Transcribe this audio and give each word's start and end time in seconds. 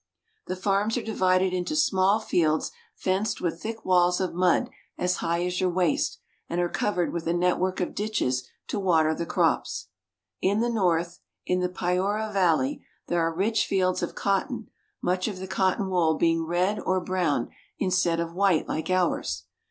The 0.47 0.55
farms 0.55 0.97
are 0.97 1.03
divided 1.03 1.53
into 1.53 1.75
small 1.75 2.19
fields, 2.19 2.71
fenced 2.95 3.39
with 3.39 3.61
thick 3.61 3.85
walls 3.85 4.19
of 4.19 4.33
mud 4.33 4.71
as 4.97 5.17
high 5.17 5.45
as 5.45 5.61
your 5.61 5.69
waist, 5.69 6.17
and 6.49 6.59
are 6.59 6.69
covered 6.69 7.13
with 7.13 7.27
a 7.27 7.33
network 7.35 7.79
of 7.79 7.93
ditches 7.93 8.49
to 8.69 8.79
water 8.79 9.13
the 9.13 9.27
crops. 9.27 9.89
In 10.41 10.59
the 10.59 10.71
north, 10.71 11.19
in 11.45 11.59
the 11.59 11.69
Piura 11.69 12.33
valley, 12.33 12.83
there 13.09 13.19
are 13.21 13.31
rich 13.31 13.67
fields 13.67 14.01
of 14.01 14.15
cotton, 14.15 14.71
much 15.03 15.27
of 15.27 15.37
the 15.37 15.45
cotton 15.45 15.87
wool 15.87 16.15
being 16.17 16.47
red 16.47 16.79
or 16.79 16.99
brown 16.99 17.51
in 17.77 17.91
stead 17.91 18.19
of 18.19 18.33
white 18.33 18.67
like 18.67 18.89
ours. 18.89 19.43